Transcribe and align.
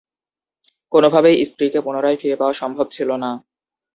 কোনভাবেই 0.91 1.37
স্ত্রীকে 1.45 1.79
পুনরায় 1.81 2.17
ফিরে 2.21 2.35
পাওয়া 2.35 2.53
সম্ভব 2.53 2.85
ছিলোনা। 2.91 3.29